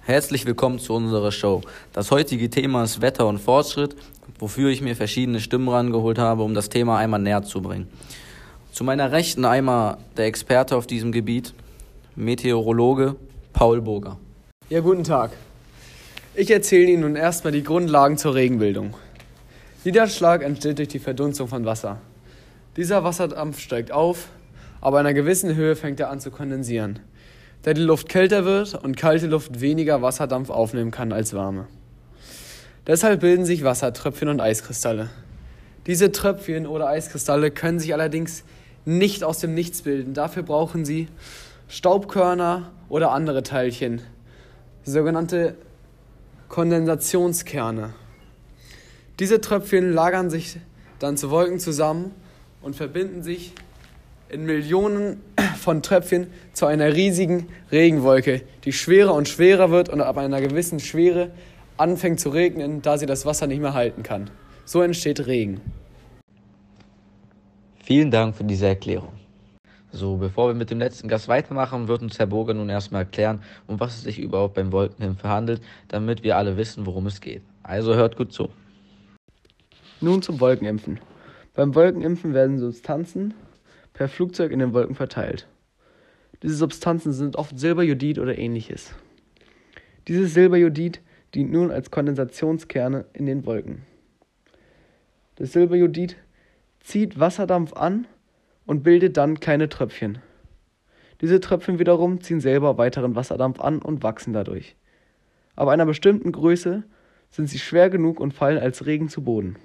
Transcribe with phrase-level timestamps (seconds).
[0.00, 1.60] Herzlich willkommen zu unserer Show.
[1.92, 3.96] Das heutige Thema ist Wetter und Fortschritt,
[4.38, 7.88] wofür ich mir verschiedene Stimmen rangeholt habe, um das Thema einmal näher zu bringen.
[8.72, 11.52] Zu meiner Rechten einmal der Experte auf diesem Gebiet,
[12.16, 13.16] Meteorologe
[13.52, 14.18] Paul Burger.
[14.70, 15.32] Ja, guten Tag.
[16.34, 18.94] Ich erzähle Ihnen nun erstmal die Grundlagen zur Regenbildung.
[19.84, 22.00] Niederschlag entsteht durch die Verdunstung von Wasser.
[22.76, 24.28] Dieser Wasserdampf steigt auf,
[24.80, 27.00] aber an einer gewissen Höhe fängt er an zu kondensieren
[27.64, 31.66] da die Luft kälter wird und kalte Luft weniger Wasserdampf aufnehmen kann als warme.
[32.86, 35.08] Deshalb bilden sich Wassertröpfchen und Eiskristalle.
[35.86, 38.44] Diese Tröpfchen oder Eiskristalle können sich allerdings
[38.84, 40.12] nicht aus dem Nichts bilden.
[40.12, 41.08] Dafür brauchen sie
[41.68, 44.02] Staubkörner oder andere Teilchen,
[44.84, 45.54] sogenannte
[46.50, 47.94] Kondensationskerne.
[49.20, 50.56] Diese Tröpfchen lagern sich
[50.98, 52.10] dann zu Wolken zusammen
[52.62, 53.52] und verbinden sich
[54.28, 55.22] in Millionen
[55.56, 60.80] von Tröpfchen zu einer riesigen Regenwolke, die schwerer und schwerer wird und ab einer gewissen
[60.80, 61.30] Schwere
[61.76, 64.30] anfängt zu regnen, da sie das Wasser nicht mehr halten kann.
[64.64, 65.60] So entsteht Regen.
[67.84, 69.12] Vielen Dank für diese Erklärung.
[69.92, 73.42] So, bevor wir mit dem letzten Gast weitermachen, wird uns Herr Burger nun erstmal erklären,
[73.68, 77.42] um was es sich überhaupt beim Wolkenimpfen handelt, damit wir alle wissen, worum es geht.
[77.62, 78.48] Also hört gut zu.
[80.04, 81.00] Nun zum Wolkenimpfen.
[81.54, 83.32] Beim Wolkenimpfen werden Substanzen
[83.94, 85.48] per Flugzeug in den Wolken verteilt.
[86.42, 88.94] Diese Substanzen sind oft Silberjodid oder ähnliches.
[90.06, 91.00] Dieses Silberjodid
[91.34, 93.86] dient nun als Kondensationskerne in den Wolken.
[95.36, 96.16] Das Silberjodid
[96.80, 98.06] zieht Wasserdampf an
[98.66, 100.18] und bildet dann kleine Tröpfchen.
[101.22, 104.76] Diese Tröpfchen wiederum ziehen selber weiteren Wasserdampf an und wachsen dadurch.
[105.56, 106.84] Ab einer bestimmten Größe
[107.30, 109.56] sind sie schwer genug und fallen als Regen zu Boden.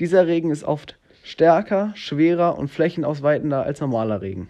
[0.00, 4.48] Dieser Regen ist oft stärker, schwerer und flächenausweitender als normaler Regen.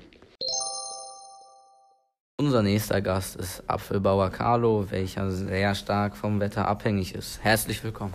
[2.38, 7.42] Unser nächster Gast ist Apfelbauer Carlo, welcher sehr stark vom Wetter abhängig ist.
[7.42, 8.12] Herzlich willkommen.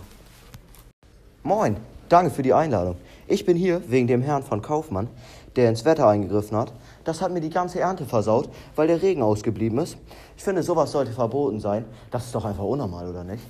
[1.42, 1.76] Moin,
[2.08, 2.96] danke für die Einladung.
[3.26, 5.08] Ich bin hier wegen dem Herrn von Kaufmann,
[5.56, 6.72] der ins Wetter eingegriffen hat.
[7.02, 9.98] Das hat mir die ganze Ernte versaut, weil der Regen ausgeblieben ist.
[10.36, 11.84] Ich finde, sowas sollte verboten sein.
[12.12, 13.42] Das ist doch einfach unnormal, oder nicht?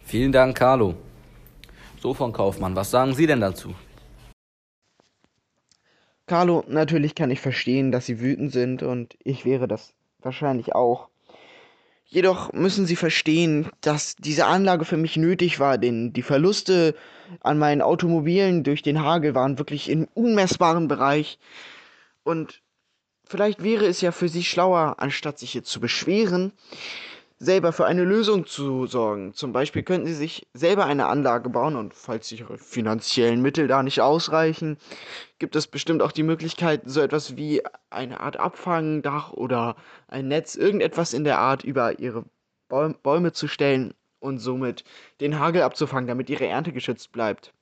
[0.00, 0.94] Vielen Dank, Carlo.
[2.00, 3.74] So von Kaufmann, was sagen Sie denn dazu?
[6.26, 11.08] Carlo, natürlich kann ich verstehen, dass Sie wütend sind und ich wäre das wahrscheinlich auch.
[12.04, 16.94] Jedoch müssen Sie verstehen, dass diese Anlage für mich nötig war, denn die Verluste
[17.40, 21.38] an meinen Automobilen durch den Hagel waren wirklich im unmessbaren Bereich.
[22.22, 22.62] Und
[23.24, 26.52] vielleicht wäre es ja für Sie schlauer, anstatt sich jetzt zu beschweren,
[27.38, 29.32] selber für eine Lösung zu sorgen.
[29.32, 33.82] Zum Beispiel könnten Sie sich selber eine Anlage bauen und falls Ihre finanziellen Mittel da
[33.82, 34.76] nicht ausreichen,
[35.38, 39.76] gibt es bestimmt auch die Möglichkeit, so etwas wie eine Art Abfangdach oder
[40.08, 42.24] ein Netz, irgendetwas in der Art über Ihre
[42.68, 44.84] Bäume zu stellen und somit
[45.20, 47.54] den Hagel abzufangen, damit Ihre Ernte geschützt bleibt.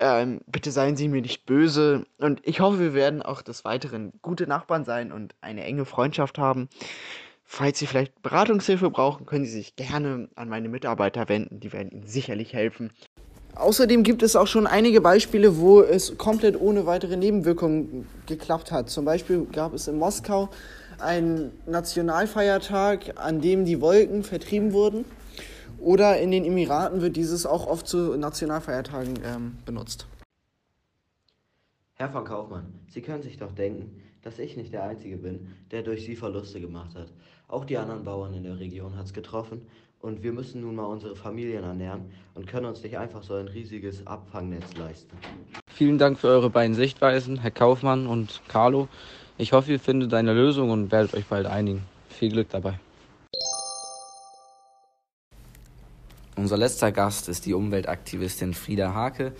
[0.00, 4.12] Ähm, bitte seien Sie mir nicht böse und ich hoffe, wir werden auch des Weiteren
[4.22, 6.68] gute Nachbarn sein und eine enge Freundschaft haben.
[7.50, 11.60] Falls Sie vielleicht Beratungshilfe brauchen, können Sie sich gerne an meine Mitarbeiter wenden.
[11.60, 12.90] Die werden Ihnen sicherlich helfen.
[13.54, 18.90] Außerdem gibt es auch schon einige Beispiele, wo es komplett ohne weitere Nebenwirkungen geklappt hat.
[18.90, 20.50] Zum Beispiel gab es in Moskau
[21.00, 25.06] einen Nationalfeiertag, an dem die Wolken vertrieben wurden.
[25.80, 30.06] Oder in den Emiraten wird dieses auch oft zu Nationalfeiertagen ähm, benutzt.
[32.00, 35.82] Herr von Kaufmann, Sie können sich doch denken, dass ich nicht der Einzige bin, der
[35.82, 37.08] durch Sie Verluste gemacht hat.
[37.48, 39.66] Auch die anderen Bauern in der Region hat es getroffen
[40.00, 42.02] und wir müssen nun mal unsere Familien ernähren
[42.36, 45.16] und können uns nicht einfach so ein riesiges Abfangnetz leisten.
[45.66, 48.86] Vielen Dank für eure beiden Sichtweisen, Herr Kaufmann und Carlo.
[49.36, 51.82] Ich hoffe, ihr findet eine Lösung und werdet euch bald einigen.
[52.10, 52.78] Viel Glück dabei.
[56.36, 59.32] Unser letzter Gast ist die Umweltaktivistin Frieda Hake,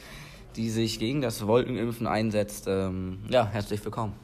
[0.57, 2.67] die sich gegen das Wolkenimpfen einsetzt.
[2.69, 4.15] Ähm, ja, herzlich willkommen.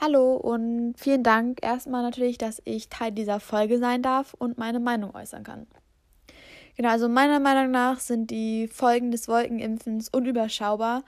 [0.00, 4.80] Hallo und vielen Dank erstmal natürlich, dass ich Teil dieser Folge sein darf und meine
[4.80, 5.66] Meinung äußern kann.
[6.76, 11.04] Genau, also meiner Meinung nach sind die Folgen des Wolkenimpfens unüberschaubar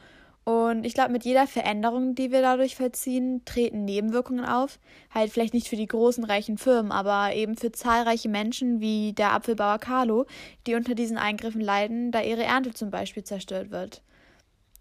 [0.49, 4.79] und ich glaube, mit jeder Veränderung, die wir dadurch vollziehen, treten Nebenwirkungen auf.
[5.13, 9.33] Halt vielleicht nicht für die großen reichen Firmen, aber eben für zahlreiche Menschen wie der
[9.33, 10.25] Apfelbauer Carlo,
[10.69, 14.03] die unter diesen Eingriffen leiden, da ihre Ernte zum Beispiel zerstört wird.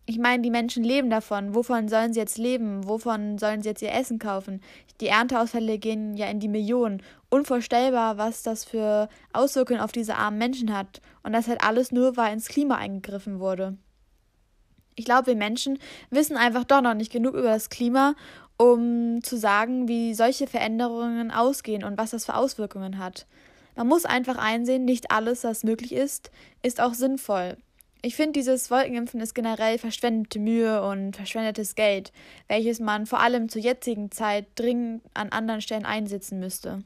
[0.05, 1.55] Ich meine, die Menschen leben davon.
[1.55, 2.87] Wovon sollen sie jetzt leben?
[2.87, 4.61] Wovon sollen sie jetzt ihr Essen kaufen?
[5.01, 7.01] Die Ernteausfälle gehen ja in die Millionen.
[7.29, 11.01] Unvorstellbar, was das für Auswirkungen auf diese armen Menschen hat.
[11.23, 13.77] Und das halt alles nur, weil ins Klima eingegriffen wurde.
[14.95, 15.77] Ich glaube, wir Menschen
[16.09, 18.15] wissen einfach doch noch nicht genug über das Klima,
[18.57, 23.25] um zu sagen, wie solche Veränderungen ausgehen und was das für Auswirkungen hat.
[23.75, 26.31] Man muss einfach einsehen, nicht alles, was möglich ist,
[26.63, 27.57] ist auch sinnvoll.
[28.01, 32.13] Ich finde, dieses Wolkenimpfen ist generell verschwendete Mühe und verschwendetes Geld,
[32.47, 36.83] welches man vor allem zur jetzigen Zeit dringend an anderen Stellen einsetzen müsste.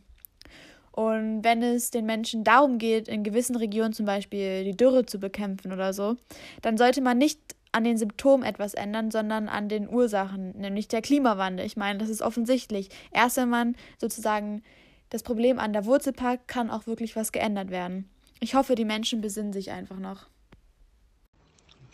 [0.92, 5.20] Und wenn es den Menschen darum geht, in gewissen Regionen zum Beispiel die Dürre zu
[5.20, 6.16] bekämpfen oder so,
[6.62, 7.40] dann sollte man nicht
[7.72, 11.66] an den Symptomen etwas ändern, sondern an den Ursachen, nämlich der Klimawandel.
[11.66, 12.90] Ich meine, das ist offensichtlich.
[13.12, 14.64] Erst wenn man sozusagen
[15.10, 18.10] das Problem an der Wurzel packt, kann auch wirklich was geändert werden.
[18.40, 20.28] Ich hoffe, die Menschen besinnen sich einfach noch.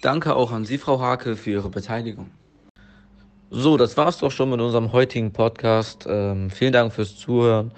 [0.01, 2.30] Danke auch an Sie, Frau Hake, für Ihre Beteiligung.
[3.50, 6.06] So, das war's doch schon mit unserem heutigen Podcast.
[6.07, 7.71] Ähm, vielen Dank fürs Zuhören.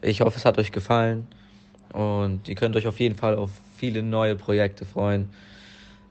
[0.00, 1.26] Ich hoffe, es hat euch gefallen
[1.92, 5.30] und ihr könnt euch auf jeden Fall auf viele neue Projekte freuen.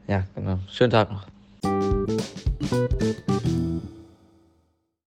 [0.07, 0.59] Ja, genau.
[0.69, 1.25] Schönen Tag noch.